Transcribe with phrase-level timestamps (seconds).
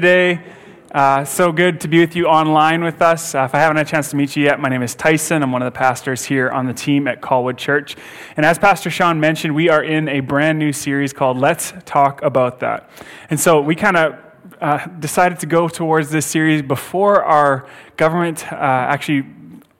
[0.00, 0.40] today.
[0.92, 3.34] Uh, so good to be with you online with us.
[3.34, 5.42] Uh, if I haven't had a chance to meet you yet, my name is Tyson.
[5.42, 7.96] I'm one of the pastors here on the team at Colwood Church.
[8.36, 12.22] And as Pastor Sean mentioned, we are in a brand new series called Let's Talk
[12.22, 12.88] About That.
[13.28, 14.18] And so we kind of
[14.60, 19.26] uh, decided to go towards this series before our government uh, actually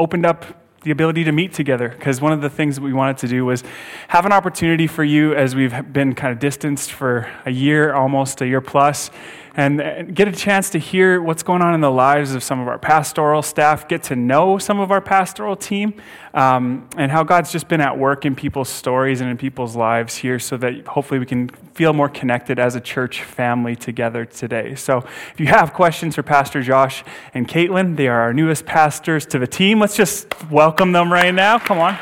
[0.01, 0.47] opened up
[0.83, 3.45] the ability to meet together because one of the things that we wanted to do
[3.45, 3.63] was
[4.09, 8.41] have an opportunity for you as we've been kind of distanced for a year almost
[8.41, 9.11] a year plus
[9.59, 12.69] and get a chance to hear what's going on in the lives of some of
[12.69, 16.01] our pastoral staff, get to know some of our pastoral team,
[16.33, 20.15] um, and how God's just been at work in people's stories and in people's lives
[20.15, 24.77] here so that hopefully we can feel more connected as a church family together today.
[24.77, 27.03] So if you have questions for Pastor Josh
[27.35, 29.81] and Caitlin, they are our newest pastors to the team.
[29.81, 31.59] Let's just welcome them right now.
[31.59, 31.99] Come on.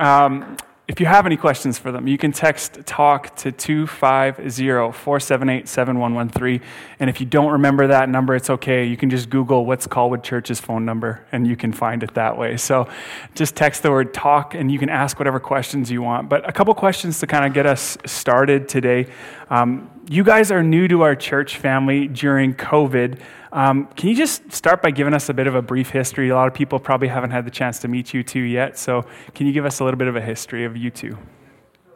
[0.00, 0.56] Um,
[0.88, 6.62] if you have any questions for them, you can text TALK to 250 478 7113.
[6.98, 8.86] And if you don't remember that number, it's okay.
[8.86, 12.38] You can just Google what's Colwood Church's phone number and you can find it that
[12.38, 12.56] way.
[12.56, 12.88] So
[13.34, 16.30] just text the word TALK and you can ask whatever questions you want.
[16.30, 19.08] But a couple questions to kind of get us started today.
[19.50, 23.20] Um, you guys are new to our church family during COVID.
[23.52, 26.28] Um, can you just start by giving us a bit of a brief history?
[26.28, 29.04] A lot of people probably haven't had the chance to meet you two yet, so
[29.34, 31.16] can you give us a little bit of a history of you two?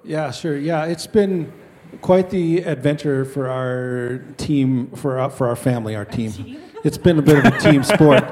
[0.04, 0.56] Yeah, sure.
[0.56, 1.52] Yeah, it's been
[2.00, 6.58] quite the adventure for our team, for our, for our family, our team.
[6.84, 8.24] It's been a bit of a team sport.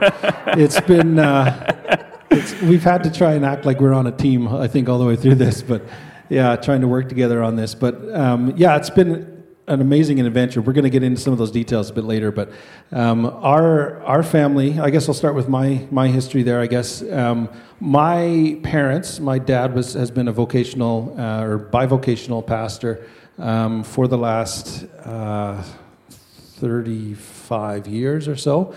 [0.59, 4.49] It's been, uh, it's, we've had to try and act like we're on a team,
[4.49, 5.85] I think, all the way through this, but
[6.29, 7.75] yeah, trying to work together on this.
[7.75, 9.40] But um, yeah, it's been
[9.71, 10.61] an amazing adventure.
[10.61, 12.51] We're going to get into some of those details a bit later, but
[12.91, 14.81] um, our our family.
[14.81, 16.61] I guess I'll start with my my history there.
[16.61, 22.45] I guess um, my parents, my dad was has been a vocational uh, or bivocational
[22.45, 23.07] pastor
[23.39, 25.63] um, for the last uh,
[26.11, 28.75] thirty five years or so.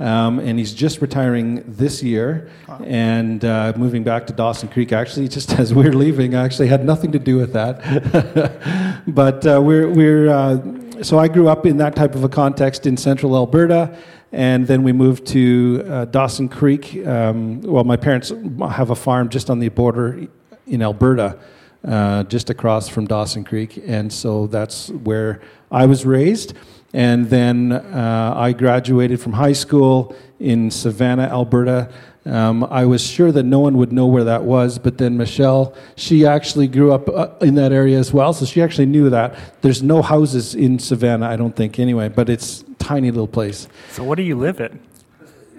[0.00, 2.50] Um, and he's just retiring this year
[2.82, 4.92] and uh, moving back to Dawson Creek.
[4.92, 9.02] Actually, just as we're leaving, actually had nothing to do with that.
[9.06, 12.86] but uh, we're, we're uh, so I grew up in that type of a context
[12.86, 13.96] in central Alberta.
[14.32, 17.06] And then we moved to uh, Dawson Creek.
[17.06, 18.32] Um, well, my parents
[18.68, 20.26] have a farm just on the border
[20.66, 21.38] in Alberta,
[21.86, 23.82] uh, just across from Dawson Creek.
[23.86, 25.40] And so that's where
[25.70, 26.54] I was raised.
[26.92, 31.90] And then uh, I graduated from high school in Savannah, Alberta.
[32.26, 35.74] Um, I was sure that no one would know where that was, but then Michelle,
[35.96, 39.36] she actually grew up uh, in that area as well, so she actually knew that.
[39.60, 43.68] There's no houses in Savannah, I don't think, anyway, but it's a tiny little place.
[43.90, 44.80] So, what do you live in?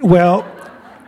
[0.01, 0.43] Well,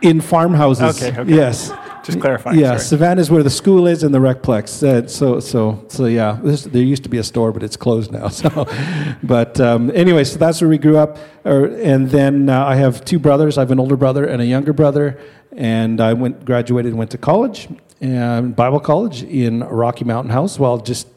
[0.00, 1.02] in farmhouses.
[1.02, 1.34] Okay, okay.
[1.34, 1.72] Yes.
[2.08, 2.58] Just clarifying.
[2.58, 2.80] Yeah, sorry.
[2.80, 4.82] Savannah is where the school is and the recplex.
[4.82, 6.38] Uh, so, so, so yeah.
[6.42, 8.28] This, there used to be a store, but it's closed now.
[8.38, 8.68] So,
[9.22, 11.18] but um, anyway, so that's where we grew up.
[11.44, 13.58] Or, and then uh, I have two brothers.
[13.58, 15.18] I have an older brother and a younger brother.
[15.52, 17.68] And I went, graduated, and went to college,
[18.00, 20.58] and Bible college in Rocky Mountain House.
[20.58, 21.08] Well, just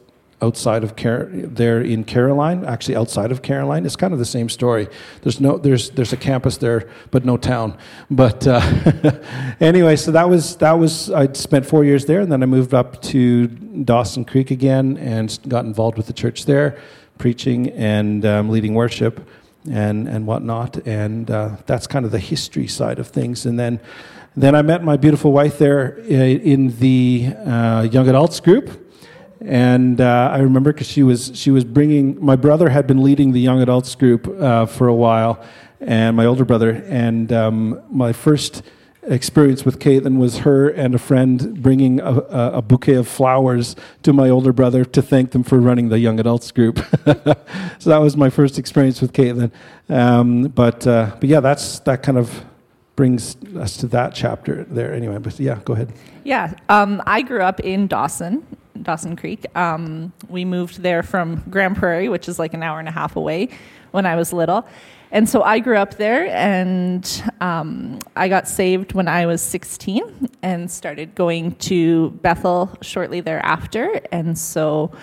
[0.42, 3.86] outside of Car- there in Caroline, actually outside of Caroline.
[3.86, 4.88] It's kind of the same story.
[5.22, 7.78] There's no there's there's a campus there, but no town.
[8.10, 8.60] But uh,
[9.60, 12.74] anyway, so that was that was I spent four years there, and then I moved
[12.74, 16.80] up to Dawson Creek again and got involved with the church there,
[17.18, 19.28] preaching and um, leading worship
[19.70, 20.78] and and whatnot.
[20.88, 23.46] And uh, that's kind of the history side of things.
[23.46, 23.80] And then
[24.36, 28.81] then I met my beautiful wife there uh, in the uh, young adults group
[29.46, 33.32] and uh, I remember because she was she was bringing my brother had been leading
[33.32, 35.44] the young adults group uh, for a while,
[35.80, 36.84] and my older brother.
[36.88, 38.62] And um, my first
[39.04, 44.14] experience with Caitlin was her and a friend bringing a, a, bouquet of flowers to
[44.14, 46.78] my older brother to thank them for running the young adults group.
[47.80, 49.52] so that was my first experience with Caitlin.
[49.90, 52.46] Um, but uh, but yeah, that's that kind of
[52.96, 54.94] brings us to that chapter there.
[54.94, 55.92] Anyway, but yeah, go ahead.
[56.24, 58.46] Yeah, um, I grew up in Dawson,
[58.82, 59.46] Dawson Creek.
[59.56, 63.16] Um, we moved there from Grande Prairie, which is like an hour and a half
[63.16, 63.50] away,
[63.92, 64.68] when I was little.
[65.14, 70.30] And so I grew up there, and um, I got saved when I was 16
[70.42, 74.00] and started going to Bethel shortly thereafter.
[74.14, 74.94] And so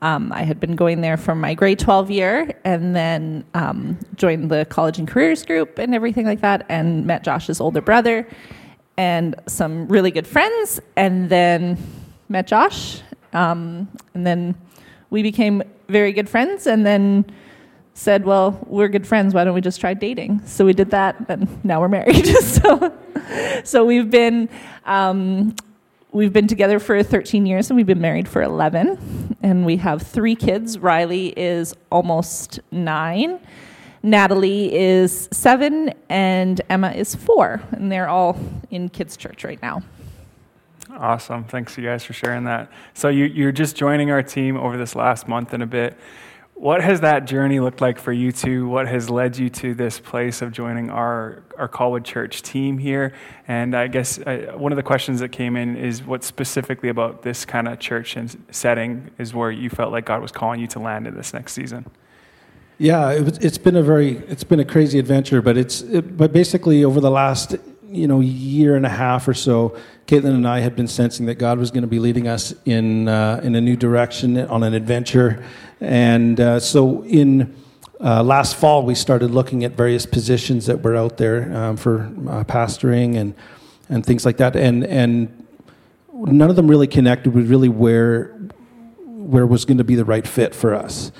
[0.00, 4.50] um, I had been going there for my grade 12 year and then um, joined
[4.50, 8.26] the college and careers group and everything like that, and met Josh's older brother
[8.96, 11.78] and some really good friends, and then
[12.28, 13.00] met Josh
[13.32, 14.54] um, and then
[15.10, 17.24] we became very good friends and then
[17.94, 19.34] said, well, we're good friends.
[19.34, 20.42] Why don't we just try dating?
[20.46, 22.26] So we did that, and now we're married.
[22.26, 22.96] so,
[23.64, 24.48] so we've been
[24.84, 25.54] um,
[26.12, 29.36] we've been together for 13 years and we've been married for 11.
[29.42, 30.78] And we have three kids.
[30.78, 33.40] Riley is almost nine.
[34.02, 38.38] Natalie is seven, and Emma is four, and they're all
[38.70, 39.82] in kids' church right now.
[40.98, 41.44] Awesome.
[41.44, 42.70] Thanks, you guys, for sharing that.
[42.92, 45.96] So, you, you're just joining our team over this last month and a bit.
[46.54, 48.68] What has that journey looked like for you two?
[48.68, 53.14] What has led you to this place of joining our, our Colwood Church team here?
[53.46, 57.22] And I guess uh, one of the questions that came in is what specifically about
[57.22, 60.66] this kind of church and setting is where you felt like God was calling you
[60.66, 61.86] to land in this next season?
[62.78, 66.32] Yeah, it it's been a very it's been a crazy adventure, but it's it, but
[66.32, 67.54] basically over the last
[67.88, 69.76] you know year and a half or so,
[70.06, 73.08] Caitlin and I had been sensing that God was going to be leading us in
[73.08, 75.44] uh, in a new direction on an adventure,
[75.80, 77.54] and uh, so in.
[78.00, 82.02] Uh, last fall, we started looking at various positions that were out there um, for
[82.28, 83.34] uh, pastoring and
[83.88, 85.46] and things like that, and and
[86.14, 88.38] none of them really connected with really where
[89.04, 91.10] where was going to be the right fit for us.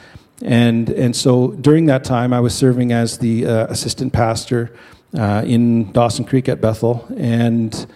[0.42, 4.72] And, and so during that time, I was serving as the uh, assistant pastor
[5.16, 7.06] uh, in Dawson Creek at Bethel.
[7.16, 7.86] And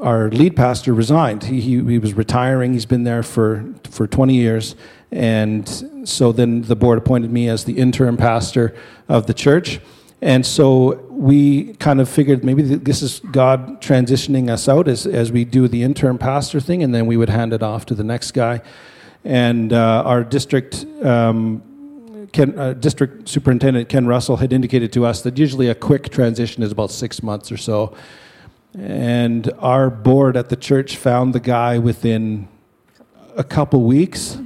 [0.00, 1.44] our lead pastor resigned.
[1.44, 2.72] He, he, he, was retiring.
[2.72, 4.74] He's been there for, for 20 years.
[5.10, 5.68] And
[6.08, 8.74] so then the board appointed me as the interim pastor
[9.08, 9.80] of the church.
[10.20, 15.30] And so we kind of figured maybe this is God transitioning us out as, as
[15.30, 18.04] we do the interim pastor thing, and then we would hand it off to the
[18.04, 18.62] next guy.
[19.22, 21.62] And uh, our district um,
[22.34, 26.64] Ken, uh, district superintendent Ken Russell had indicated to us that usually a quick transition
[26.64, 27.96] is about six months or so.
[28.76, 32.48] And our board at the church found the guy within
[33.36, 34.36] a couple weeks,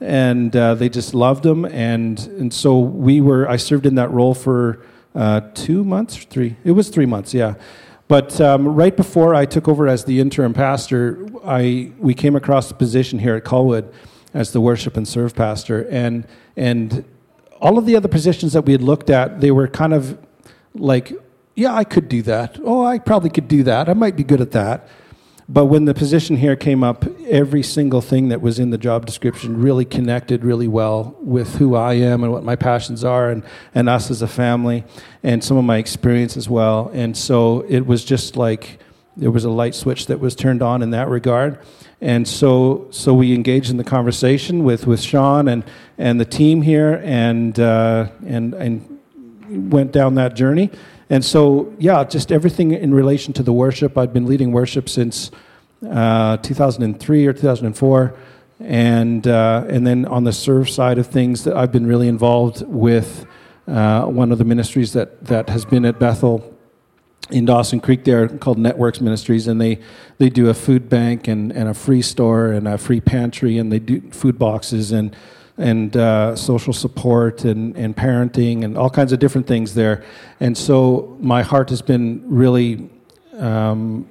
[0.00, 1.66] and uh, they just loved him.
[1.66, 3.46] And and so we were.
[3.46, 4.82] I served in that role for
[5.14, 6.56] uh, two months, three.
[6.64, 7.56] It was three months, yeah.
[8.08, 12.68] But um, right before I took over as the interim pastor, I we came across
[12.68, 13.92] the position here at Colwood
[14.32, 16.26] as the worship and serve pastor, and
[16.56, 17.04] and
[17.64, 20.18] all of the other positions that we had looked at, they were kind of
[20.74, 21.14] like,
[21.54, 22.60] yeah, I could do that.
[22.62, 23.88] Oh, I probably could do that.
[23.88, 24.86] I might be good at that.
[25.48, 29.06] But when the position here came up, every single thing that was in the job
[29.06, 33.42] description really connected really well with who I am and what my passions are and,
[33.74, 34.84] and us as a family
[35.22, 36.90] and some of my experience as well.
[36.92, 38.78] And so it was just like
[39.16, 41.58] there was a light switch that was turned on in that regard.
[42.04, 45.64] And so, so we engaged in the conversation with, with Sean and,
[45.96, 50.70] and the team here and, uh, and, and went down that journey.
[51.08, 53.96] And so, yeah, just everything in relation to the worship.
[53.96, 55.30] I've been leading worship since
[55.90, 58.14] uh, 2003 or 2004.
[58.60, 62.66] And, uh, and then on the serve side of things, that I've been really involved
[62.66, 63.24] with
[63.66, 66.53] uh, one of the ministries that, that has been at Bethel
[67.30, 69.78] in Dawson Creek there called Networks Ministries, and they,
[70.18, 73.72] they do a food bank and, and a free store and a free pantry, and
[73.72, 75.16] they do food boxes and
[75.56, 80.04] and uh, social support and, and parenting and all kinds of different things there.
[80.40, 82.90] And so my heart has been really,
[83.38, 84.10] um,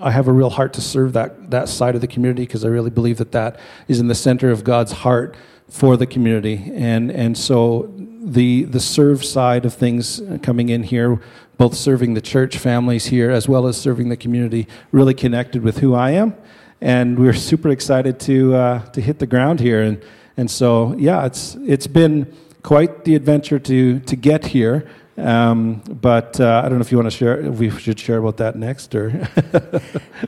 [0.00, 2.68] I have a real heart to serve that, that side of the community because I
[2.68, 3.58] really believe that that
[3.88, 5.34] is in the center of God's heart
[5.68, 6.70] for the community.
[6.72, 11.20] And, and so the, the serve side of things coming in here
[11.58, 15.78] both serving the church families here as well as serving the community, really connected with
[15.78, 16.34] who I am.
[16.80, 19.82] And we're super excited to, uh, to hit the ground here.
[19.82, 20.02] And,
[20.36, 22.32] and so, yeah, it's, it's been
[22.62, 24.88] quite the adventure to, to get here.
[25.16, 28.18] Um, but uh, I don't know if you want to share, if we should share
[28.18, 29.08] about that next or.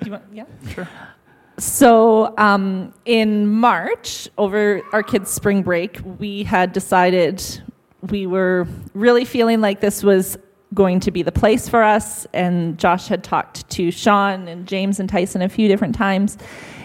[0.07, 0.89] want, yeah, sure.
[1.59, 7.45] So, um, in March, over our kids' spring break, we had decided
[8.09, 10.39] we were really feeling like this was
[10.73, 12.27] going to be the place for us.
[12.33, 16.39] And Josh had talked to Sean and James and Tyson a few different times.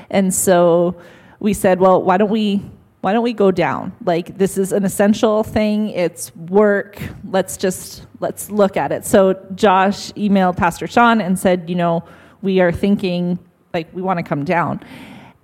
[0.09, 0.95] And so
[1.39, 2.63] we said, well, why don't we
[3.01, 3.93] why don't we go down?
[4.03, 5.89] Like this is an essential thing.
[5.89, 6.99] It's work.
[7.29, 9.05] Let's just let's look at it.
[9.05, 12.03] So Josh emailed Pastor Sean and said, you know,
[12.41, 13.37] we are thinking
[13.75, 14.81] like we want to come down.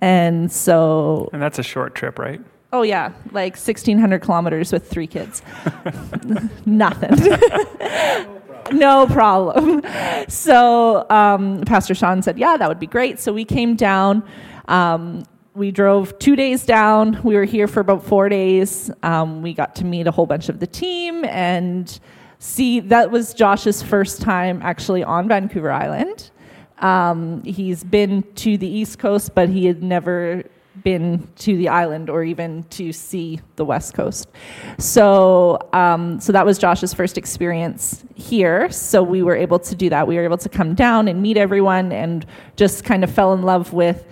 [0.01, 2.41] And so And that's a short trip, right?
[2.73, 5.41] Oh yeah, like 1600 kilometers with three kids.
[6.65, 7.37] Nothing.
[8.71, 9.81] no problem.
[10.29, 14.23] So um, Pastor Sean said, "Yeah, that would be great." So we came down.
[14.69, 15.23] Um,
[15.53, 17.21] we drove two days down.
[17.23, 18.89] We were here for about four days.
[19.03, 21.99] Um, we got to meet a whole bunch of the team and
[22.39, 22.79] see.
[22.79, 26.31] That was Josh's first time actually on Vancouver Island.
[26.79, 30.45] Um, he's been to the East Coast, but he had never
[30.83, 34.29] been to the island or even to see the west coast.
[34.77, 38.71] So, um, so that was Josh's first experience here.
[38.71, 40.07] So we were able to do that.
[40.07, 42.25] We were able to come down and meet everyone, and
[42.55, 44.05] just kind of fell in love with.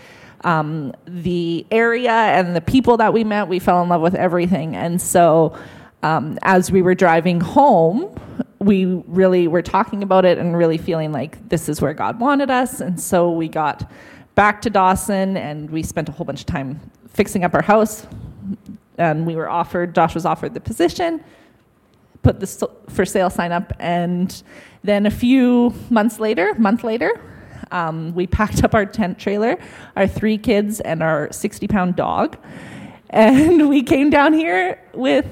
[0.45, 4.75] Um, the area and the people that we met, we fell in love with everything.
[4.75, 5.57] And so,
[6.01, 8.15] um, as we were driving home,
[8.59, 12.49] we really were talking about it and really feeling like this is where God wanted
[12.49, 12.79] us.
[12.79, 13.89] And so we got
[14.39, 16.79] back to Dawson and we spent a whole bunch of time
[17.09, 18.07] fixing up our house.
[18.97, 21.21] And we were offered, Josh was offered the position,
[22.23, 23.73] put the for sale sign up.
[23.79, 24.41] And
[24.81, 27.19] then a few months later, month later,
[27.71, 29.57] um, we packed up our tent trailer,
[29.97, 32.37] our three kids, and our 60 pound dog.
[33.09, 35.25] And we came down here with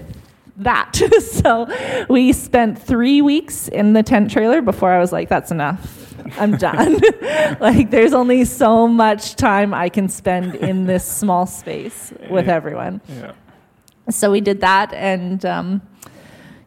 [0.58, 0.98] that.
[1.22, 5.97] so we spent three weeks in the tent trailer before I was like, that's enough.
[6.38, 7.00] I'm done.
[7.60, 13.02] like, there's only so much time I can spend in this small space with everyone.
[13.08, 13.34] Yeah.
[14.10, 15.82] So we did that, and um,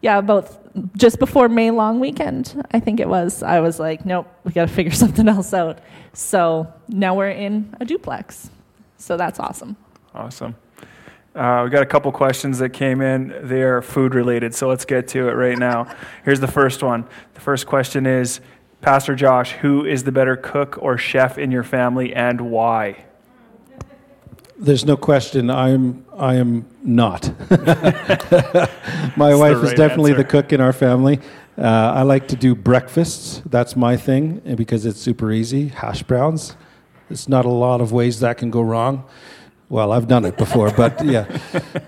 [0.03, 0.61] yeah, about
[0.97, 3.43] just before May long weekend, I think it was.
[3.43, 5.81] I was like, nope, we got to figure something else out.
[6.13, 8.51] So now we're in a duplex.
[8.99, 9.77] So that's awesome.
[10.15, 10.55] Awesome.
[11.35, 13.35] Uh, we got a couple questions that came in.
[13.43, 15.87] They are food related, so let's get to it right now.
[16.25, 17.07] Here's the first one.
[17.35, 18.41] The first question is
[18.81, 23.05] Pastor Josh, who is the better cook or chef in your family and why?
[24.57, 25.51] There's no question.
[25.51, 26.05] I'm.
[26.17, 27.33] I am not.
[27.51, 30.23] my wife right is definitely answer.
[30.23, 31.19] the cook in our family.
[31.57, 33.43] Uh, I like to do breakfasts.
[33.47, 35.69] That's my thing, because it's super easy.
[35.69, 36.57] Hash browns.
[37.09, 39.05] There's not a lot of ways that can go wrong.
[39.71, 41.27] Well, I've done it before, but yeah,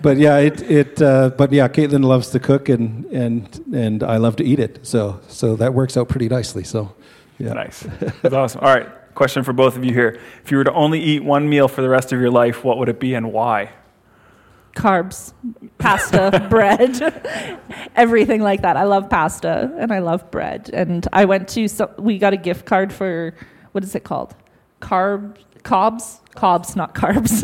[0.01, 1.01] but yeah, it it.
[1.01, 4.79] Uh, but yeah, Caitlin loves to cook, and and and I love to eat it.
[4.83, 6.63] So so that works out pretty nicely.
[6.63, 6.95] So
[7.37, 7.85] yeah, nice.
[8.21, 8.61] That's awesome.
[8.61, 11.49] All right, question for both of you here: If you were to only eat one
[11.49, 13.73] meal for the rest of your life, what would it be, and why?
[14.77, 15.33] Carbs,
[15.77, 17.01] pasta, bread,
[17.97, 18.77] everything like that.
[18.77, 20.69] I love pasta and I love bread.
[20.73, 23.35] And I went to so we got a gift card for
[23.73, 24.33] what is it called?
[24.81, 27.41] Carb Cobb's Cobb's, not carbs.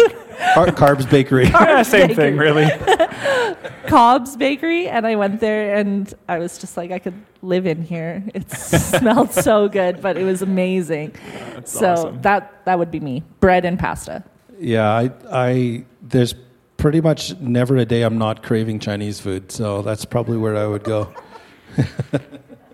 [0.54, 1.46] Car- carbs Bakery.
[1.46, 2.16] Carbs yeah, same Bakery.
[2.16, 2.70] thing, really.
[3.88, 7.84] Cobb's Bakery, and I went there, and I was just like, I could live in
[7.84, 8.24] here.
[8.34, 11.16] It smelled so good, but it was amazing.
[11.54, 12.22] That's so awesome.
[12.22, 14.24] that that would be me: bread and pasta.
[14.60, 16.34] Yeah, I, I there's
[16.78, 20.66] pretty much never a day I'm not craving Chinese food, so that's probably where I
[20.66, 21.14] would go.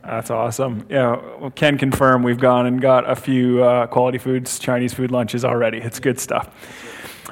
[0.06, 0.86] That's awesome.
[0.90, 5.12] Yeah, well, can confirm we've gone and got a few uh, quality foods, Chinese food
[5.12, 5.80] lunches already.
[5.80, 6.50] It's good stuff.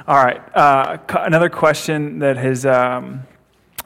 [0.08, 3.22] All right, uh, another question that has um,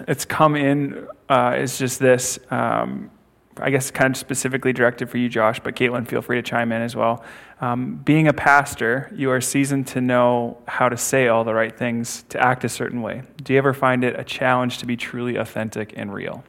[0.06, 2.38] it's come in uh, is just this.
[2.50, 3.10] Um,
[3.60, 6.70] I guess kind of specifically directed for you, Josh, but Caitlin, feel free to chime
[6.70, 7.24] in as well.
[7.60, 11.76] Um, being a pastor, you are seasoned to know how to say all the right
[11.76, 13.22] things, to act a certain way.
[13.42, 16.44] Do you ever find it a challenge to be truly authentic and real?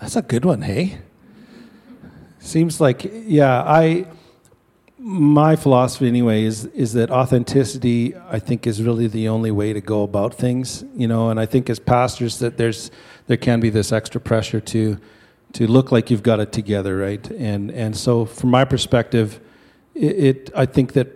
[0.00, 0.98] That's a good one, hey?
[2.38, 4.06] Seems like, yeah, I,
[4.98, 9.80] my philosophy anyway is, is that authenticity, I think, is really the only way to
[9.80, 12.92] go about things, you know, and I think as pastors that there's,
[13.26, 14.98] there can be this extra pressure to,
[15.54, 17.28] to look like you've got it together, right?
[17.32, 19.40] And, and so from my perspective,
[19.94, 21.08] it, it I think that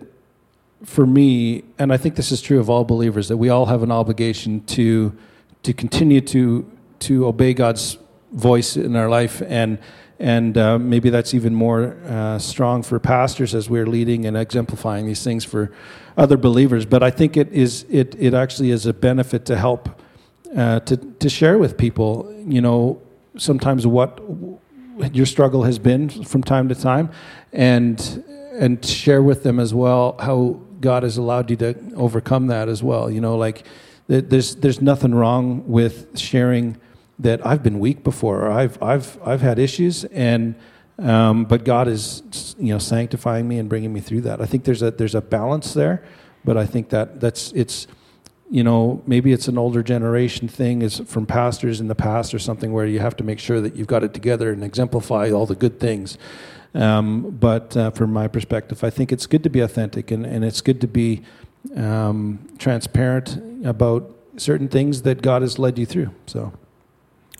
[0.83, 3.81] for me, and I think this is true of all believers, that we all have
[3.81, 5.17] an obligation to,
[5.63, 7.97] to continue to, to obey God's
[8.33, 9.77] voice in our life and
[10.19, 15.05] and uh, maybe that's even more uh, strong for pastors as we're leading and exemplifying
[15.05, 15.71] these things for
[16.15, 16.85] other believers.
[16.85, 20.01] But I think it is it it actually is a benefit to help
[20.55, 22.33] uh, to to share with people.
[22.45, 23.01] You know,
[23.37, 24.21] sometimes what
[25.11, 27.09] your struggle has been from time to time,
[27.51, 28.23] and
[28.53, 32.83] and share with them as well how God has allowed you to overcome that as
[32.83, 33.09] well.
[33.09, 33.65] You know, like
[34.07, 36.77] there's there's nothing wrong with sharing
[37.19, 40.55] that I've been weak before, or I've I've I've had issues, and
[40.99, 44.41] um, but God is you know sanctifying me and bringing me through that.
[44.41, 46.03] I think there's a there's a balance there,
[46.43, 47.87] but I think that that's it's
[48.49, 52.39] you know maybe it's an older generation thing is from pastors in the past or
[52.39, 55.45] something where you have to make sure that you've got it together and exemplify all
[55.45, 56.17] the good things.
[56.75, 60.43] Um, but uh, from my perspective, I think it's good to be authentic and, and
[60.43, 61.21] it's good to be
[61.75, 66.09] um, transparent about certain things that God has led you through.
[66.25, 66.51] So.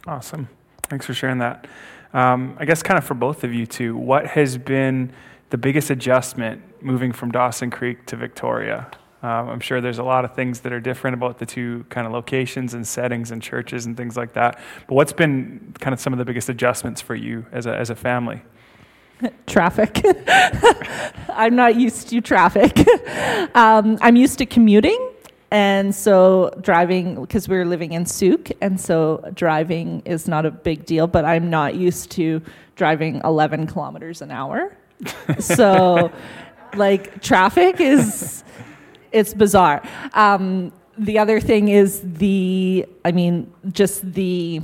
[0.08, 0.50] Awesome.
[0.84, 1.68] Thanks for sharing that.
[2.14, 5.12] Um, I guess, kind of for both of you too, what has been
[5.50, 8.90] the biggest adjustment moving from Dawson Creek to Victoria?
[9.24, 12.06] Um, I'm sure there's a lot of things that are different about the two kind
[12.06, 14.60] of locations and settings and churches and things like that.
[14.88, 17.90] But what's been kind of some of the biggest adjustments for you as a, as
[17.90, 18.42] a family?
[19.48, 20.02] traffic.
[21.30, 22.86] I'm not used to traffic.
[23.56, 25.13] um, I'm used to commuting.
[25.54, 30.84] And so driving, because we're living in Sooke, and so driving is not a big
[30.84, 32.42] deal, but I'm not used to
[32.76, 34.76] driving 11 kilometers an hour.
[35.40, 36.12] so,
[36.76, 38.44] like, traffic is,
[39.12, 39.88] it's bizarre.
[40.16, 44.60] Um, the other thing is the, I mean, just the,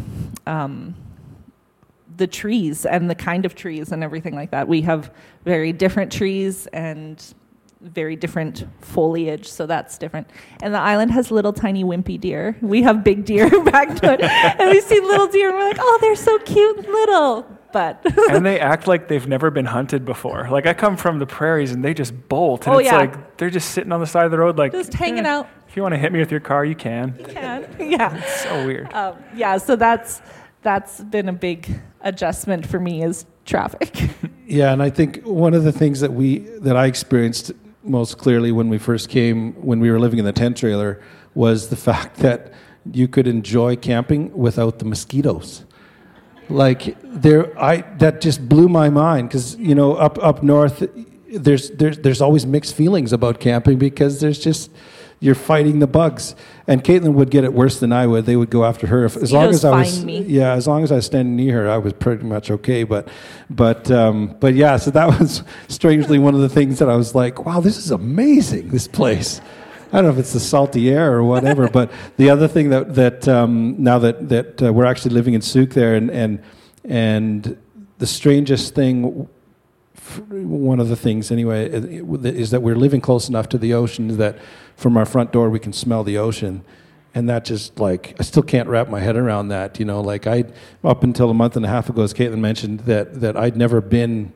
[0.47, 0.95] um,
[2.17, 4.67] the trees and the kind of trees and everything like that.
[4.67, 5.13] We have
[5.45, 7.23] very different trees and
[7.81, 10.29] very different foliage, so that's different.
[10.61, 12.57] And the island has little tiny wimpy deer.
[12.61, 15.77] We have big deer back to it, and we see little deer, and we're like,
[15.79, 17.45] oh, they're so cute and little.
[17.71, 20.47] But and they act like they've never been hunted before.
[20.49, 22.97] Like I come from the prairies, and they just bolt, and Oh, it's yeah.
[22.97, 25.47] like they're just sitting on the side of the road, like just hanging "Eh, out.
[25.67, 27.15] If you want to hit me with your car, you can.
[27.19, 28.23] You Yeah, yeah.
[28.37, 28.91] So weird.
[28.93, 30.21] Um, yeah, so that's
[30.63, 34.09] that's been a big adjustment for me is traffic.
[34.47, 37.51] Yeah, and I think one of the things that we that I experienced
[37.83, 41.01] most clearly when we first came, when we were living in the tent trailer,
[41.33, 42.53] was the fact that
[42.91, 45.65] you could enjoy camping without the mosquitoes.
[46.49, 50.83] Like there, I that just blew my mind because you know up up north,
[51.31, 54.71] there's there's there's always mixed feelings about camping because there's just
[55.19, 56.35] you're fighting the bugs.
[56.67, 58.25] And Caitlin would get it worse than I would.
[58.25, 60.21] They would go after her if, as long as I was me.
[60.21, 62.83] yeah, as long as I was standing near her, I was pretty much okay.
[62.83, 63.07] But,
[63.49, 64.77] but, um, but yeah.
[64.77, 67.91] So that was strangely one of the things that I was like, "Wow, this is
[67.91, 68.69] amazing!
[68.69, 69.41] This place."
[69.91, 71.67] I don't know if it's the salty air or whatever.
[71.71, 75.41] but the other thing that that um, now that that uh, we're actually living in
[75.41, 76.43] Sooke there, and and
[76.85, 77.57] and
[77.97, 79.27] the strangest thing,
[80.29, 84.37] one of the things anyway, is that we're living close enough to the ocean that
[84.75, 86.63] from our front door we can smell the ocean
[87.15, 89.79] and that just like I still can't wrap my head around that.
[89.79, 90.45] You know, like I
[90.83, 93.81] up until a month and a half ago, as Caitlin mentioned, that that I'd never
[93.81, 94.33] been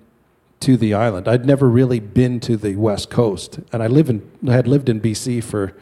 [0.61, 1.27] to the island.
[1.27, 4.89] I'd never really been to the west coast, and I live in I had lived
[4.89, 5.73] in BC for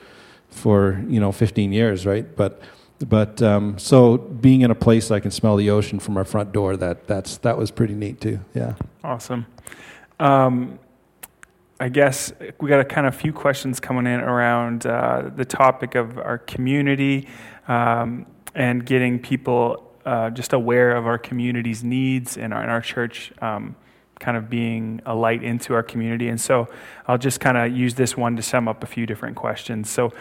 [0.50, 2.36] for you know 15 years, right?
[2.36, 2.62] But
[3.08, 6.52] but um, so being in a place I can smell the ocean from our front
[6.52, 8.40] door, that that's that was pretty neat too.
[8.54, 8.74] Yeah.
[9.04, 9.48] Awesome.
[10.20, 10.80] Um,
[11.80, 15.96] I guess we got a kind of few questions coming in around uh, the topic
[15.96, 17.28] of our community
[17.68, 22.82] um, and getting people uh, just aware of our community's needs and our, and our
[22.82, 23.76] church um,
[24.20, 26.28] kind of being a light into our community.
[26.28, 26.68] And so
[27.08, 29.90] I'll just kind of use this one to sum up a few different questions.
[29.90, 30.14] So,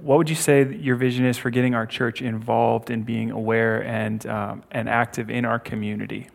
[0.00, 3.82] what would you say your vision is for getting our church involved in being aware
[3.82, 6.28] and, um, and active in our community?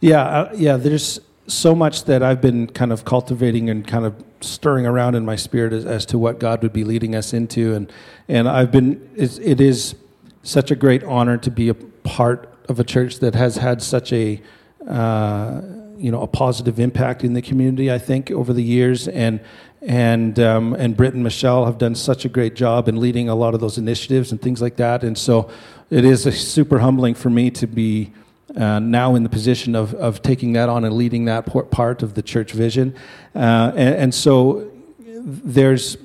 [0.00, 0.76] Yeah, uh, yeah.
[0.76, 5.24] There's so much that I've been kind of cultivating and kind of stirring around in
[5.24, 7.92] my spirit as, as to what God would be leading us into, and
[8.28, 9.10] and I've been.
[9.14, 9.94] It is
[10.42, 14.12] such a great honor to be a part of a church that has had such
[14.12, 14.40] a.
[14.86, 15.60] Uh,
[15.98, 17.92] you know, a positive impact in the community.
[17.92, 19.38] I think over the years, and
[19.82, 23.34] and um, and Britt and Michelle have done such a great job in leading a
[23.34, 25.04] lot of those initiatives and things like that.
[25.04, 25.50] And so,
[25.90, 28.12] it is a super humbling for me to be
[28.56, 32.14] uh, now in the position of, of taking that on and leading that part of
[32.14, 32.94] the church vision.
[33.34, 35.96] Uh, and, and so there's,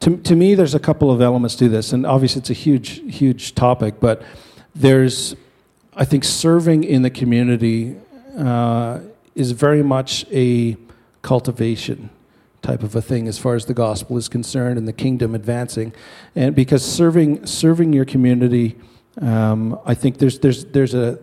[0.00, 1.92] to, to me, there's a couple of elements to this.
[1.92, 4.22] And obviously, it's a huge, huge topic, but
[4.74, 5.34] there's,
[5.94, 7.96] I think, serving in the community
[8.36, 9.00] uh,
[9.34, 10.76] is very much a
[11.22, 12.10] cultivation
[12.60, 15.92] type of a thing as far as the gospel is concerned and the kingdom advancing
[16.34, 18.74] and because serving serving your community
[19.20, 21.18] um, i think there's there's there's a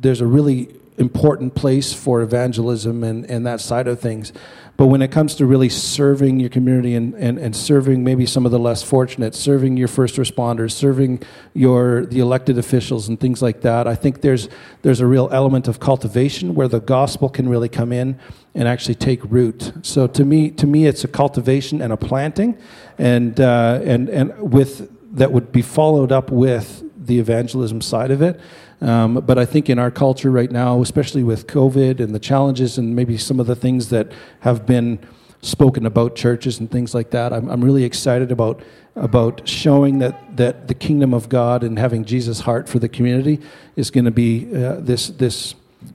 [0.00, 4.32] there's a really important place for evangelism and, and that side of things.
[4.76, 8.46] But when it comes to really serving your community and, and, and serving maybe some
[8.46, 13.42] of the less fortunate, serving your first responders, serving your the elected officials and things
[13.42, 14.48] like that, I think there's
[14.80, 18.18] there's a real element of cultivation where the gospel can really come in
[18.54, 19.72] and actually take root.
[19.82, 22.56] So to me, to me, it's a cultivation and a planting,
[22.96, 28.22] and uh, and and with that would be followed up with the evangelism side of
[28.22, 28.40] it.
[28.80, 32.78] Um, but I think in our culture right now, especially with COVID and the challenges
[32.78, 34.98] and maybe some of the things that have been
[35.42, 38.62] spoken about churches and things like that, I'm, I'm really excited about
[38.96, 43.40] about showing that, that the kingdom of God and having Jesus' heart for the community
[43.76, 45.54] is going to be uh, this this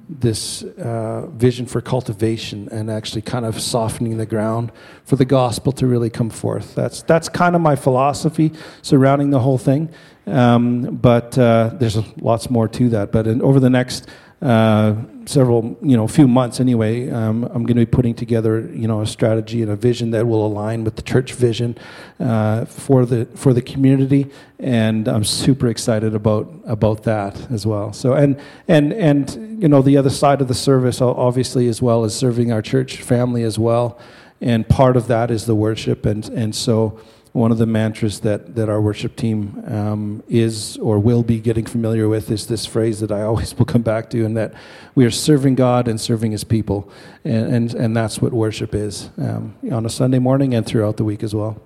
[0.10, 4.72] this uh, vision for cultivation and actually kind of softening the ground
[5.04, 6.74] for the gospel to really come forth.
[6.74, 9.90] That's that's kind of my philosophy surrounding the whole thing.
[10.28, 13.12] Um, but uh, there's lots more to that.
[13.12, 14.08] But in, over the next
[14.42, 18.88] uh, several, you know, few months anyway, um, I'm going to be putting together, you
[18.88, 21.78] know, a strategy and a vision that will align with the church vision
[22.20, 27.94] uh, for the for the community, and I'm super excited about about that as well.
[27.94, 32.04] So, and and and you know, the other side of the service, obviously, as well
[32.04, 33.98] as serving our church family as well,
[34.42, 37.00] and part of that is the worship, and and so
[37.36, 41.66] one of the mantras that, that our worship team um, is or will be getting
[41.66, 44.54] familiar with is this phrase that I always will come back to, and that
[44.96, 46.90] we are serving God and serving His people.
[47.26, 51.04] And, and, and that's what worship is um, on a Sunday morning and throughout the
[51.04, 51.62] week as well.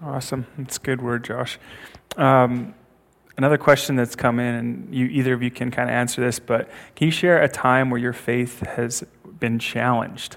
[0.00, 0.46] Awesome.
[0.56, 1.58] That's a good word, Josh.
[2.16, 2.72] Um,
[3.36, 6.38] another question that's come in, and you, either of you can kind of answer this,
[6.38, 9.04] but can you share a time where your faith has
[9.40, 10.36] been challenged?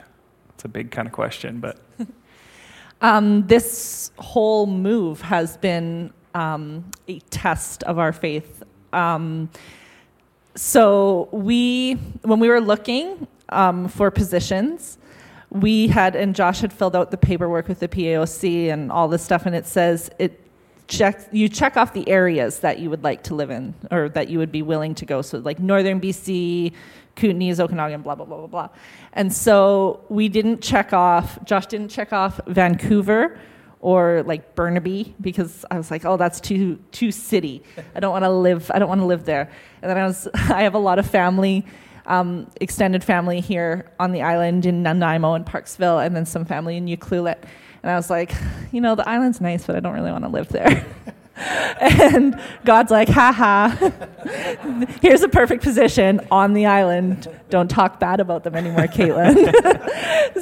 [0.55, 1.77] It's a big kind of question, but.
[3.01, 8.63] Um, this whole move has been um, a test of our faith.
[8.93, 9.49] Um,
[10.55, 14.97] so we, when we were looking um, for positions,
[15.49, 19.23] we had and Josh had filled out the paperwork with the PAOC and all this
[19.23, 20.39] stuff, and it says it
[20.91, 24.27] check you check off the areas that you would like to live in or that
[24.29, 25.21] you would be willing to go.
[25.21, 26.73] So like northern BC,
[27.15, 28.69] Kootenays, Okanagan, blah blah blah blah blah.
[29.13, 31.43] And so we didn't check off.
[31.45, 33.39] Josh didn't check off Vancouver
[33.79, 37.63] or like Burnaby because I was like, oh, that's too too city.
[37.95, 38.69] I don't want to live.
[38.73, 39.49] I don't want to live there.
[39.81, 41.65] And then I was I have a lot of family.
[42.07, 46.75] Um, extended family here on the island in Nanaimo and Parksville, and then some family
[46.75, 47.43] in Ucluelet.
[47.83, 48.33] And I was like,
[48.71, 50.85] you know, the island's nice, but I don't really want to live there.
[51.79, 53.69] and God's like, haha,
[55.01, 57.27] here's a perfect position on the island.
[57.49, 59.35] Don't talk bad about them anymore, Caitlin.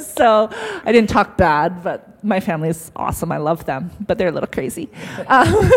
[0.02, 0.50] so
[0.84, 3.32] I didn't talk bad, but my family is awesome.
[3.32, 4.90] I love them, but they're a little crazy.
[5.26, 5.70] Um,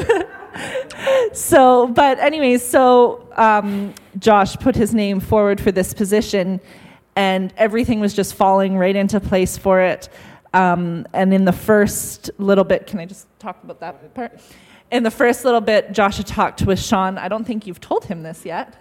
[1.31, 6.59] so, but anyway, so um, Josh put his name forward for this position,
[7.15, 10.09] and everything was just falling right into place for it.
[10.53, 14.39] Um, and in the first little bit, can I just talk about that part?
[14.93, 17.17] in the first little bit, Joshua talked with Sean.
[17.17, 18.75] I don't think you've told him this yet.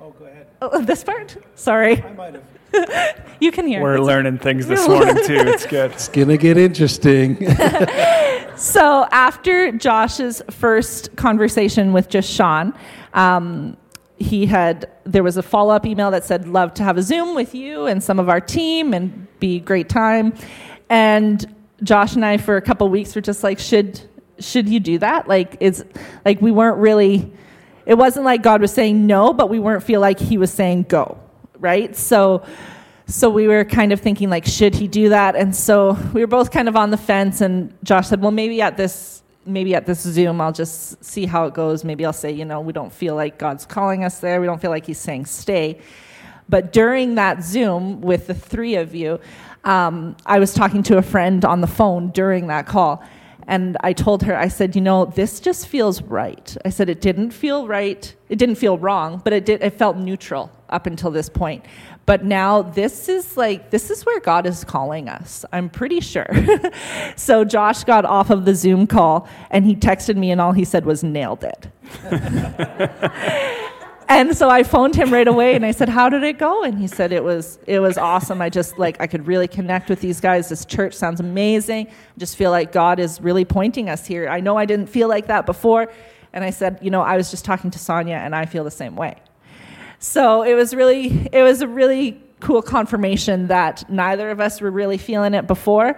[0.00, 0.46] Oh, go ahead.
[0.62, 1.36] Oh, this part?
[1.56, 2.02] Sorry.
[2.02, 3.20] I might have.
[3.40, 3.82] you can hear.
[3.82, 5.36] We're learning things this morning too.
[5.36, 5.90] It's good.
[5.90, 7.36] It's gonna get interesting.
[8.56, 12.72] so after Josh's first conversation with just Sean,
[13.12, 13.76] um,
[14.16, 17.34] he had there was a follow up email that said, "Love to have a Zoom
[17.34, 20.32] with you and some of our team and be great time."
[20.92, 23.98] And Josh and I, for a couple weeks, were just like, "Should
[24.38, 25.28] should you do that?
[25.28, 25.82] Like, it's
[26.24, 27.32] like we weren't really,
[27.86, 30.84] it wasn't like God was saying no, but we weren't feel like he was saying
[30.84, 31.18] go,
[31.58, 31.94] right?
[31.96, 32.44] So,
[33.06, 35.36] so we were kind of thinking like, should he do that?
[35.36, 37.40] And so we were both kind of on the fence.
[37.40, 41.46] And Josh said, well, maybe at this, maybe at this Zoom, I'll just see how
[41.46, 41.84] it goes.
[41.84, 44.40] Maybe I'll say, you know, we don't feel like God's calling us there.
[44.40, 45.80] We don't feel like he's saying stay.
[46.48, 49.20] But during that Zoom with the three of you,
[49.64, 53.02] um, I was talking to a friend on the phone during that call
[53.46, 56.56] and I told her, I said, you know, this just feels right.
[56.64, 58.14] I said, it didn't feel right.
[58.28, 61.64] It didn't feel wrong, but it did, it felt neutral up until this point.
[62.06, 65.44] But now this is like, this is where God is calling us.
[65.52, 66.28] I'm pretty sure.
[67.16, 70.64] so Josh got off of the Zoom call and he texted me, and all he
[70.64, 71.68] said was, nailed it.
[74.16, 76.78] and so I phoned him right away and I said, "How did it go?" And
[76.78, 78.40] he said, "It was it was awesome.
[78.42, 80.48] I just like I could really connect with these guys.
[80.48, 81.88] This church sounds amazing.
[81.88, 84.28] I just feel like God is really pointing us here.
[84.28, 85.88] I know I didn't feel like that before."
[86.32, 88.70] And I said, "You know, I was just talking to Sonia and I feel the
[88.70, 89.16] same way."
[89.98, 94.70] So it was really it was a really cool confirmation that neither of us were
[94.70, 95.96] really feeling it before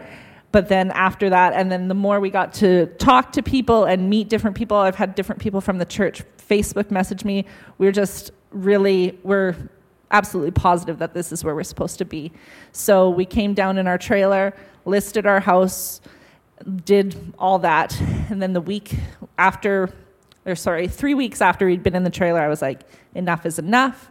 [0.52, 4.10] but then after that and then the more we got to talk to people and
[4.10, 7.44] meet different people i've had different people from the church facebook message me
[7.78, 9.56] we're just really we're
[10.14, 12.32] absolutely positive that this is where we're supposed to be.
[12.72, 14.54] So we came down in our trailer
[14.86, 16.00] listed our house
[16.84, 17.98] did all that.
[18.30, 18.94] And then the week
[19.38, 19.90] after
[20.46, 22.82] or sorry three weeks after we'd been in the trailer i was like
[23.14, 24.10] enough is enough.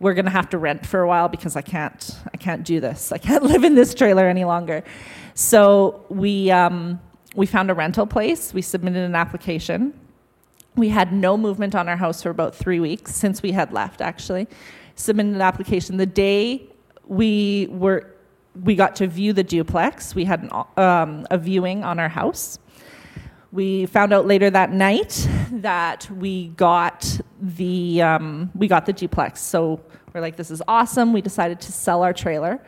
[0.00, 3.10] We're to have to rent for a while because i can't i can't do this.
[3.10, 4.84] I can't live in this trailer any longer.
[5.34, 7.00] So we, um,
[7.34, 9.98] we found a rental place, we submitted an application.
[10.76, 14.00] We had no movement on our house for about three weeks since we had left,
[14.00, 14.48] actually.
[14.94, 15.96] Submitted an application.
[15.96, 16.66] The day
[17.06, 18.14] we were
[18.62, 20.14] we got to view the duplex.
[20.14, 22.58] We had an, um, a viewing on our house.
[23.50, 29.40] We found out later that night that we got the um, we got the duplex.
[29.40, 29.80] So
[30.12, 31.12] we're like, this is awesome.
[31.12, 32.60] We decided to sell our trailer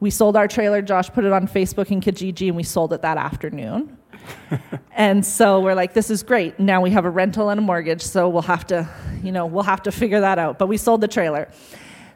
[0.00, 0.80] we sold our trailer.
[0.82, 3.98] Josh put it on Facebook and Kijiji, and we sold it that afternoon.
[4.92, 6.58] and so we're like, this is great.
[6.58, 8.88] Now we have a rental and a mortgage, so we'll have to,
[9.22, 10.58] you know, we'll have to figure that out.
[10.58, 11.48] But we sold the trailer.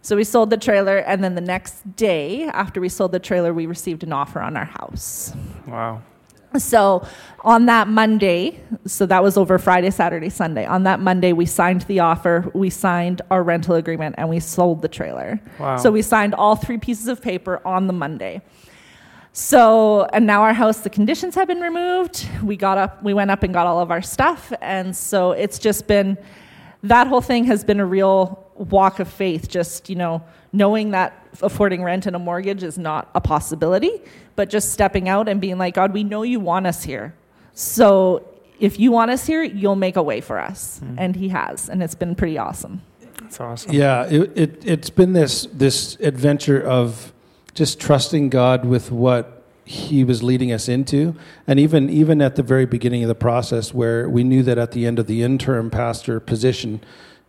[0.03, 3.55] So we sold the trailer, and then the next day after we sold the trailer,
[3.55, 5.33] we received an offer on our house.
[5.67, 6.03] Wow.
[6.59, 7.07] So
[7.40, 10.67] on that Monday, so that was over Friday, Saturday, Sunday.
[10.67, 14.83] On that Monday, we signed the offer, we signed our rental agreement, and we sold
[14.83, 15.40] the trailer.
[15.59, 15.79] Wow.
[15.79, 18.43] So we signed all three pieces of paper on the Monday.
[19.37, 22.29] So, and now our house, the conditions have been removed.
[22.40, 24.53] We got up, we went up and got all of our stuff.
[24.61, 26.16] And so it's just been,
[26.85, 31.27] that whole thing has been a real walk of faith, just, you know, knowing that
[31.42, 34.01] affording rent and a mortgage is not a possibility,
[34.37, 37.12] but just stepping out and being like, God, we know you want us here.
[37.55, 38.25] So
[38.61, 40.79] if you want us here, you'll make a way for us.
[40.79, 40.94] Mm-hmm.
[40.97, 41.68] And He has.
[41.68, 42.83] And it's been pretty awesome.
[43.20, 43.73] That's awesome.
[43.73, 47.12] Yeah, it, it, it's been this, this adventure of
[47.55, 51.14] just trusting God with what He was leading us into.
[51.47, 54.73] And even, even at the very beginning of the process, where we knew that at
[54.73, 56.81] the end of the interim pastor position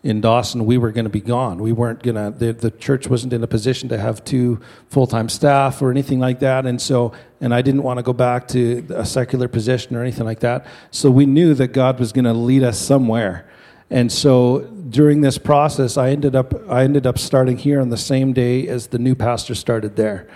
[0.03, 1.57] in Dawson, we were going to be gone.
[1.57, 4.59] We weren't going to, the, the church wasn't in a position to have two
[4.89, 6.65] full time staff or anything like that.
[6.65, 7.11] And so,
[7.41, 10.67] and I didn't want to go back to a secular position or anything like that.
[10.91, 13.49] So we knew that God was going to lead us somewhere.
[13.89, 17.97] And so during this process, I ended up I ended up starting here on the
[17.97, 20.27] same day as the new pastor started there.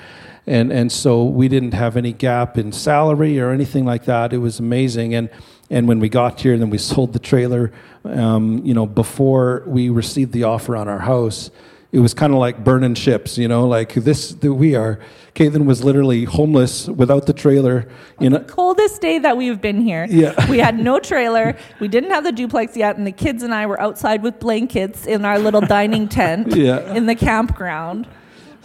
[0.48, 4.34] And and so we didn't have any gap in salary or anything like that.
[4.34, 5.14] It was amazing.
[5.14, 5.30] And
[5.70, 7.72] and when we got here, then we sold the trailer.
[8.04, 11.52] Um, you know, before we received the offer on our house,
[11.92, 13.38] it was kind of like burning ships.
[13.38, 15.00] You know, like this we are.
[15.36, 17.88] Caitlin was literally homeless without the trailer.
[18.20, 20.06] You know, coldest day that we've been here.
[20.10, 20.34] Yeah.
[20.50, 21.56] We had no trailer.
[21.80, 25.06] We didn't have the duplex yet, and the kids and I were outside with blankets
[25.06, 26.94] in our little dining tent Yeah.
[26.94, 28.08] in the campground.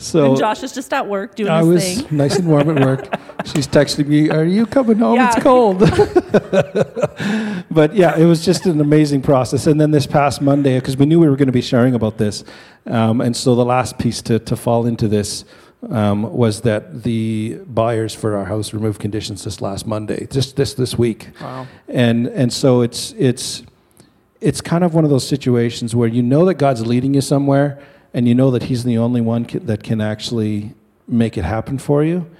[0.05, 2.17] So and Josh is just at work doing I his was thing.
[2.17, 3.09] nice and warm at work.
[3.47, 5.17] She's texting me, "Are you coming home?
[5.17, 5.33] Yeah.
[5.33, 5.79] It's cold."
[7.71, 9.67] but yeah, it was just an amazing process.
[9.67, 12.19] And then this past Monday, because we knew we were going to be sharing about
[12.19, 12.45] this,
[12.87, 15.45] um, and so the last piece to to fall into this
[15.91, 20.75] um, was that the buyers for our house removed conditions this last Monday, just this
[20.75, 21.67] this week Wow.
[21.89, 23.63] and and so it's it's
[24.41, 27.79] it's kind of one of those situations where you know that God's leading you somewhere,
[28.15, 30.73] and you know that He's the only one ca- that can actually
[31.07, 32.31] make it happen for you,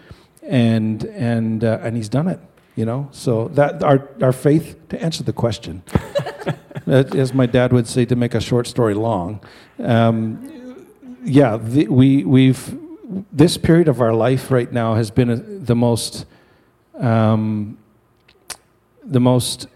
[0.43, 2.41] and and uh, and He's done it.
[2.77, 5.83] You know, so that our our faith to answer the question,
[6.87, 9.41] as my dad would say, to make a short story long.
[9.79, 10.87] Um,
[11.25, 12.79] yeah, the, we we've
[13.33, 16.25] this period of our life right now has been a, the most
[16.99, 17.79] um,
[19.05, 19.67] the most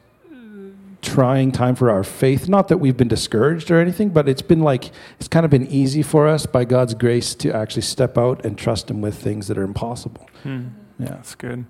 [1.02, 2.48] trying time for our faith.
[2.48, 5.66] Not that we've been discouraged or anything, but it's been like it's kind of been
[5.66, 9.48] easy for us by God's grace to actually step out and trust Him with things
[9.48, 10.28] that are impossible.
[10.42, 10.68] Hmm.
[10.98, 11.10] Yeah.
[11.10, 11.64] That's good.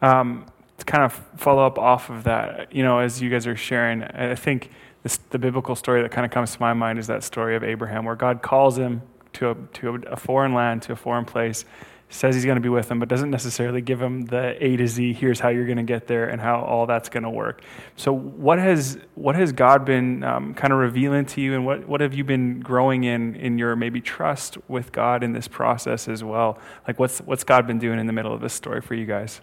[0.00, 0.46] Um,
[0.78, 4.02] to kind of follow up off of that, you know, as you guys are sharing,
[4.02, 4.70] I think
[5.02, 7.62] this, the biblical story that kind of comes to my mind is that story of
[7.62, 9.02] Abraham, where God calls him
[9.34, 11.64] to a, to a foreign land, to a foreign place,
[12.12, 14.86] says he's going to be with him, but doesn't necessarily give him the A to
[14.86, 15.14] Z.
[15.14, 17.62] Here's how you're going to get there and how all that's going to work.
[17.96, 21.88] So, what has what has God been um, kind of revealing to you, and what
[21.88, 26.06] what have you been growing in in your maybe trust with God in this process
[26.06, 26.58] as well?
[26.86, 29.40] Like, what's what's God been doing in the middle of this story for you guys?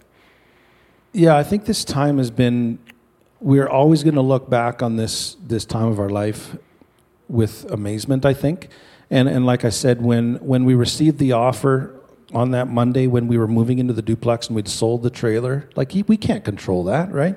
[1.12, 2.80] Yeah, I think this time has been.
[3.42, 6.56] We're always going to look back on this this time of our life
[7.28, 8.26] with amazement.
[8.26, 8.70] I think,
[9.10, 11.99] and and like I said, when when we received the offer
[12.34, 15.70] on that Monday, when we were moving into the duplex and we'd sold the trailer,
[15.76, 17.36] like we can't control that, right?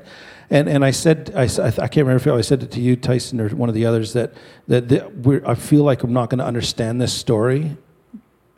[0.50, 3.40] And and I said, I, I can't remember if I said it to you, Tyson,
[3.40, 4.34] or one of the others that
[4.68, 7.76] that, I feel like I'm not going to understand this story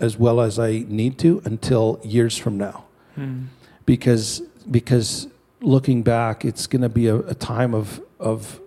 [0.00, 2.84] as well as I need to until years from now
[3.86, 5.28] because because
[5.60, 8.60] looking back, it's going to be a, a time of of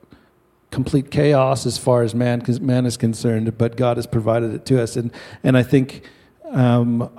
[0.72, 3.58] complete chaos as far as man man is concerned.
[3.58, 5.12] But God has provided it to us, and
[5.44, 6.04] and I think,
[6.46, 7.10] um,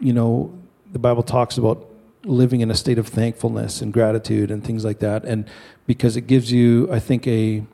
[0.00, 0.52] you know,
[0.92, 1.86] the Bible talks about
[2.24, 5.46] living in a state of thankfulness and gratitude and things like that, and
[5.86, 7.64] because it gives you, I think, a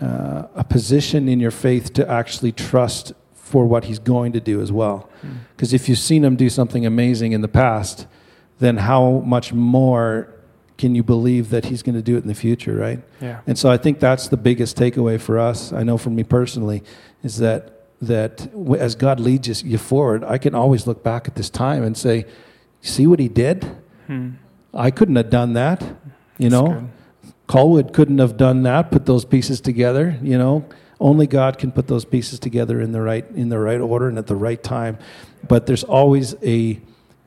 [0.00, 4.60] uh, a position in your faith to actually trust for what He's going to do
[4.60, 5.08] as well.
[5.54, 8.06] Because if you've seen Him do something amazing in the past,
[8.58, 10.36] then how much more
[10.78, 13.00] can you believe that he's going to do it in the future, right?
[13.20, 13.40] Yeah.
[13.46, 15.72] And so I think that's the biggest takeaway for us.
[15.72, 16.82] I know for me personally
[17.22, 21.50] is that that as God leads you forward, I can always look back at this
[21.50, 22.26] time and say,
[22.80, 23.64] "See what He did?
[24.06, 24.30] Hmm.
[24.74, 25.82] I couldn't have done that."
[26.38, 26.88] You That's know, good.
[27.48, 28.90] Colwood couldn't have done that.
[28.90, 30.18] Put those pieces together.
[30.22, 30.64] You know,
[31.00, 34.18] only God can put those pieces together in the right in the right order and
[34.18, 34.98] at the right time.
[35.46, 36.80] But there's always a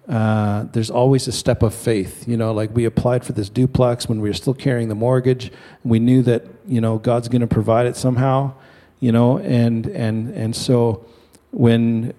[0.08, 2.27] uh, there's always a step of faith.
[2.27, 5.51] You know, like we applied for this duplex when we were still carrying the mortgage.
[5.84, 8.53] We knew that you know God's going to provide it somehow.
[8.99, 11.05] You know, and and and so
[11.51, 12.13] when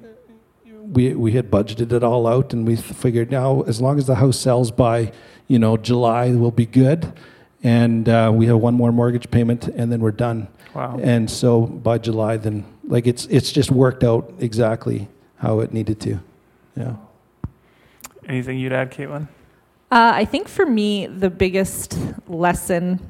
[0.92, 4.16] we we had budgeted it all out, and we figured now as long as the
[4.16, 5.12] house sells by
[5.46, 7.12] you know July, we'll be good.
[7.62, 10.48] And uh, we have one more mortgage payment, and then we're done.
[10.74, 10.98] Wow.
[11.02, 16.00] And so by July, then like it's it's just worked out exactly how it needed
[16.00, 16.20] to.
[16.76, 16.96] Yeah.
[18.26, 19.28] Anything you'd add, Caitlin?
[19.90, 23.00] Uh, I think for me, the biggest lesson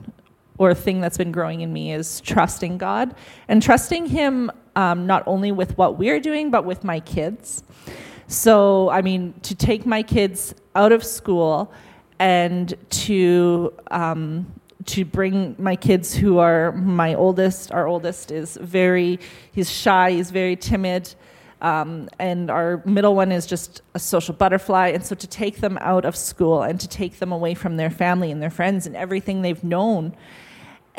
[0.61, 3.15] or thing that's been growing in me is trusting God
[3.49, 7.65] and trusting Him um, not only with what we're doing, but with my kids.
[8.27, 11.73] So, I mean, to take my kids out of school
[12.19, 14.53] and to um,
[14.85, 19.19] to bring my kids who are my oldest our oldest is very
[19.53, 21.15] he's shy he's very timid
[21.61, 25.77] um, and our middle one is just a social butterfly and so to take them
[25.83, 28.97] out of school and to take them away from their family and their friends and
[28.97, 30.15] everything they've known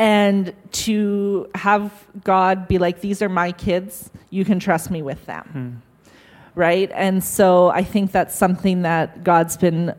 [0.02, 1.92] and to have
[2.24, 4.10] god be like these are my kids.
[4.32, 5.46] You can trust me with them.
[5.54, 6.10] Hmm.
[6.56, 6.90] right?
[7.06, 9.94] And so i think that's something that god's been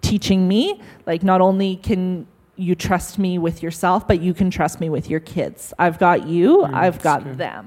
[0.00, 0.80] teaching me.
[1.10, 2.26] Like not only can
[2.66, 5.60] you trust me with yourself but you can trust me with your kids.
[5.84, 7.38] I've got you Mm, i've got good.
[7.38, 7.64] them.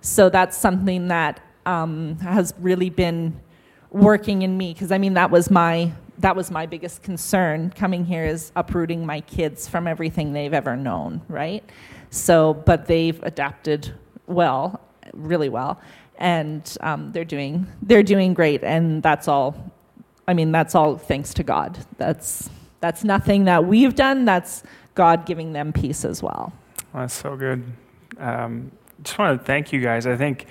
[0.00, 3.40] So that's something that um, has really been
[3.90, 8.04] working in me because i mean that was my that was my biggest concern coming
[8.04, 11.68] here is uprooting my kids from everything they've ever known right
[12.10, 13.92] so but they've adapted
[14.26, 14.80] well
[15.12, 15.80] really well
[16.18, 19.72] and um, they're doing they're doing great and that's all
[20.28, 22.48] i mean that's all thanks to god that's
[22.80, 24.62] that's nothing that we've done that's
[24.94, 26.52] god giving them peace as well
[26.94, 27.64] That's so good.
[28.18, 28.70] Um,
[29.02, 30.06] just want to thank you guys.
[30.06, 30.46] I think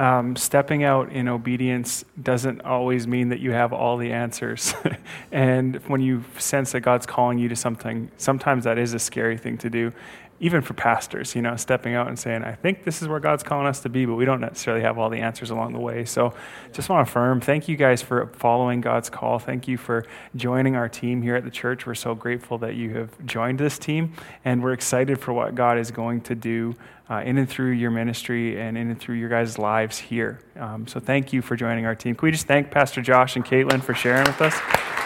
[0.00, 4.72] um, stepping out in obedience doesn't always mean that you have all the answers.
[5.30, 9.36] and when you sense that God's calling you to something, sometimes that is a scary
[9.36, 9.92] thing to do.
[10.42, 13.42] Even for pastors, you know, stepping out and saying, I think this is where God's
[13.42, 16.06] calling us to be, but we don't necessarily have all the answers along the way.
[16.06, 16.32] So
[16.72, 19.38] just want to affirm, thank you guys for following God's call.
[19.38, 21.86] Thank you for joining our team here at the church.
[21.86, 25.78] We're so grateful that you have joined this team, and we're excited for what God
[25.78, 26.74] is going to do
[27.10, 30.40] uh, in and through your ministry and in and through your guys' lives here.
[30.56, 32.14] Um, so thank you for joining our team.
[32.14, 34.99] Can we just thank Pastor Josh and Caitlin for sharing with us?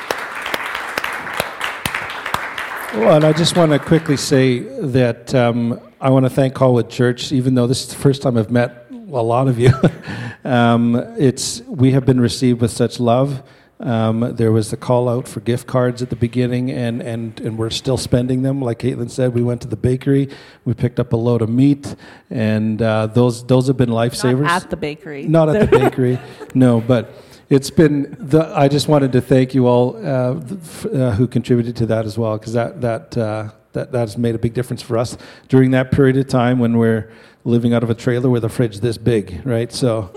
[2.96, 6.88] Well, and I just want to quickly say that um, I want to thank Colwood
[6.90, 9.72] Church, even though this is the first time I've met a lot of you.
[10.44, 13.42] um, it's we have been received with such love.
[13.80, 17.59] Um, there was the call out for gift cards at the beginning, and, and, and
[17.59, 18.62] we're still spending them.
[18.62, 20.28] Like Caitlin said, we went to the bakery,
[20.64, 21.96] we picked up a load of meat,
[22.30, 24.42] and uh, those those have been lifesavers.
[24.42, 26.20] not at the bakery Not at the bakery,
[26.54, 26.80] no.
[26.80, 27.12] But
[27.50, 28.16] it's been.
[28.18, 32.04] The, I just wanted to thank you all uh, f- uh, who contributed to that
[32.07, 35.16] as well, because that that uh, that that has made a big difference for us
[35.48, 37.11] during that period of time when we're
[37.44, 39.72] living out of a trailer with a fridge this big, right?
[39.72, 40.11] So.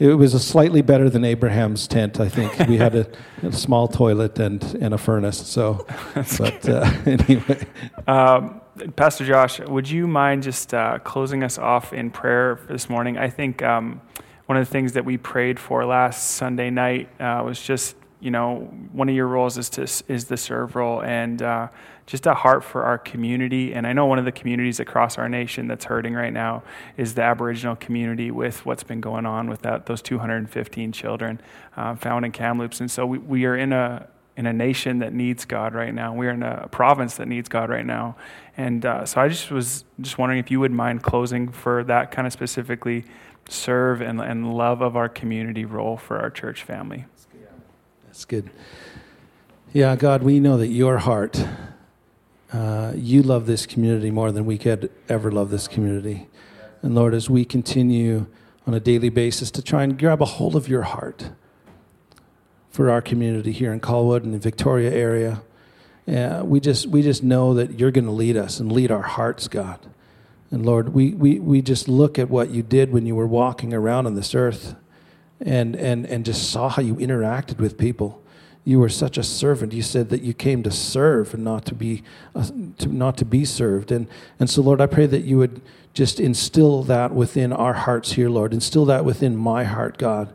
[0.00, 2.58] It was a slightly better than Abraham's tent, I think.
[2.68, 3.06] We had a,
[3.44, 5.46] a small toilet and, and a furnace.
[5.46, 7.64] So, but uh, anyway,
[8.08, 8.60] Um,
[8.96, 13.16] Pastor Josh, would you mind just uh, closing us off in prayer this morning?
[13.18, 14.00] I think um,
[14.46, 18.30] one of the things that we prayed for last Sunday night uh, was just, you
[18.30, 21.68] know, one of your roles is to is the serve role, and uh,
[22.06, 23.72] just a heart for our community.
[23.72, 26.62] And I know one of the communities across our nation that's hurting right now
[26.96, 31.40] is the Aboriginal community with what's been going on with that those 215 children
[31.76, 32.80] uh, found in Kamloops.
[32.80, 36.12] And so we, we are in a in a nation that needs God right now.
[36.12, 38.16] We're in a province that needs God right now.
[38.56, 42.10] And uh, so I just was just wondering if you would mind closing for that
[42.10, 43.04] kind of specifically
[43.48, 47.04] serve and, and love of our community role for our church family.
[48.06, 48.50] That's good.
[49.72, 51.44] Yeah, God, we know that your heart,
[52.52, 56.28] uh, you love this community more than we could ever love this community.
[56.80, 58.26] And Lord, as we continue
[58.68, 61.30] on a daily basis to try and grab a hold of your heart
[62.70, 65.42] for our community here in Colwood and the Victoria area,
[66.06, 69.02] uh, we just we just know that you're going to lead us and lead our
[69.02, 69.80] hearts, God.
[70.54, 73.74] And Lord, we, we, we just look at what you did when you were walking
[73.74, 74.76] around on this earth
[75.40, 78.22] and, and, and just saw how you interacted with people.
[78.64, 79.72] You were such a servant.
[79.72, 82.04] You said that you came to serve and not to be,
[82.36, 83.90] uh, to, not to be served.
[83.90, 84.06] And,
[84.38, 85.60] and so, Lord, I pray that you would
[85.92, 88.54] just instill that within our hearts here, Lord.
[88.54, 90.32] Instill that within my heart, God.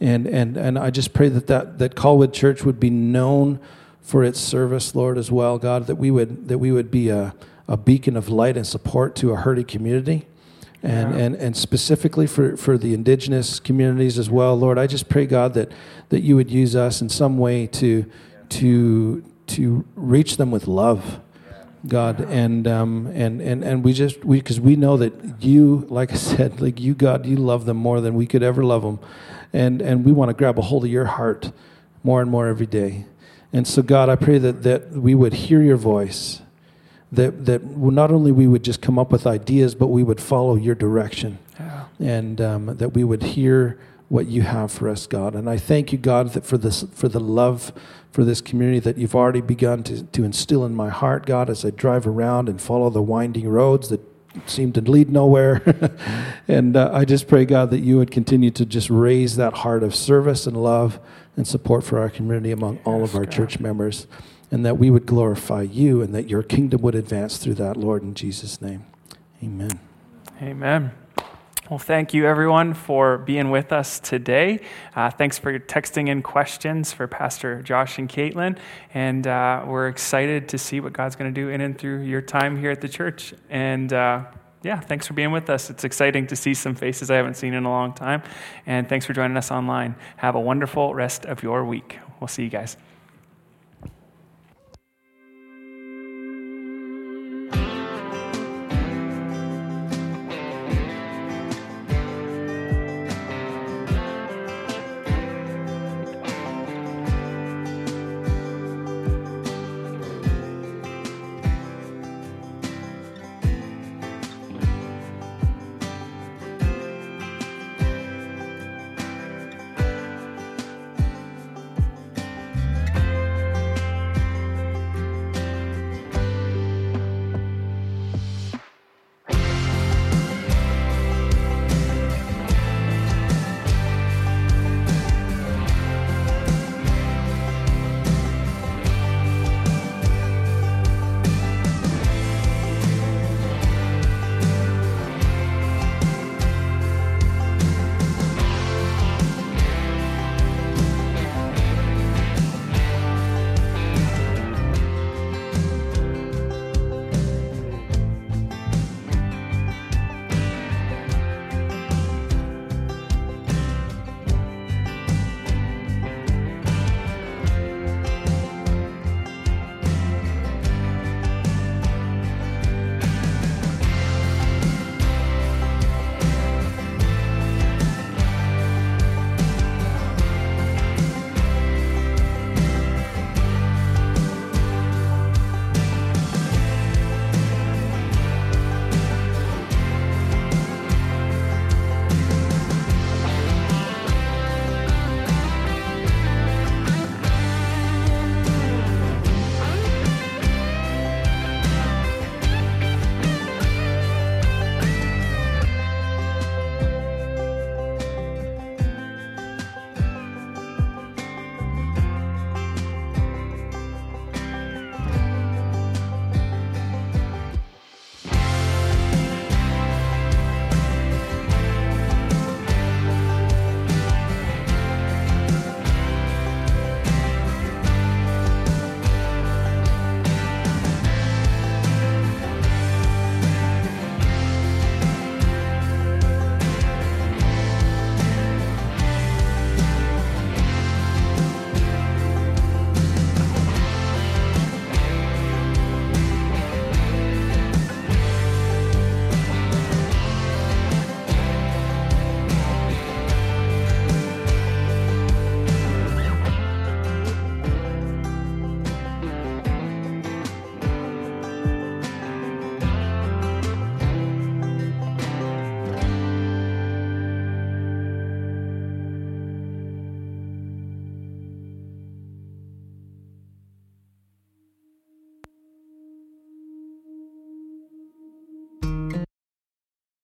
[0.00, 3.60] And, and, and I just pray that, that, that Colwood Church would be known
[4.00, 7.34] for its service, Lord, as well, God, that we would, that we would be a,
[7.68, 10.26] a beacon of light and support to a hurting community.
[10.82, 11.24] And, Yeah.
[11.24, 15.54] and, and specifically for, for the indigenous communities as well, Lord, I just pray, God,
[15.54, 15.72] that,
[16.08, 18.06] that you would use us in some way to,
[18.50, 21.20] to, to reach them with love,
[21.86, 26.12] God, and um, and and and we just we because we know that you, like
[26.12, 28.98] I said, like you, God, you love them more than we could ever love them,
[29.52, 31.52] and and we want to grab a hold of your heart
[32.02, 33.06] more and more every day.
[33.52, 36.42] And so, God, I pray that that we would hear your voice,
[37.12, 40.56] that that not only we would just come up with ideas, but we would follow
[40.56, 41.84] your direction, Yeah.
[41.98, 43.78] and um, that we would hear
[44.08, 45.34] what you have for us, God.
[45.34, 47.72] And I thank you, God, that for this for the love
[48.10, 51.64] for this community that you've already begun to, to instill in my heart, God, as
[51.64, 54.00] I drive around and follow the winding roads that
[54.46, 55.62] seem to lead nowhere.
[56.48, 59.82] and uh, I just pray, God, that you would continue to just raise that heart
[59.82, 60.98] of service and love
[61.38, 63.32] and support for our community among all of our God.
[63.32, 64.08] church members,
[64.50, 68.02] and that we would glorify you and that your kingdom would advance through that, Lord,
[68.02, 68.84] in Jesus' name.
[69.40, 69.78] Amen.
[70.42, 70.90] Amen.
[71.70, 74.60] Well, thank you everyone for being with us today.
[74.96, 78.58] Uh, thanks for texting in questions for Pastor Josh and Caitlin.
[78.92, 82.22] And uh, we're excited to see what God's going to do in and through your
[82.22, 83.32] time here at the church.
[83.48, 84.24] And uh,
[84.62, 85.70] yeah, thanks for being with us.
[85.70, 88.22] It's exciting to see some faces I haven't seen in a long time.
[88.66, 89.94] And thanks for joining us online.
[90.16, 91.98] Have a wonderful rest of your week.
[92.20, 92.76] We'll see you guys.